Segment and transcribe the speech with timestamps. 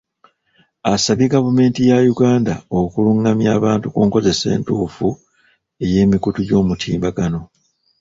[0.93, 5.07] Asabye gavumenti ya Uganda okulungamya abantu ku nkozesa entuufu
[5.83, 7.39] ey'emikutu gy'omutimbagano.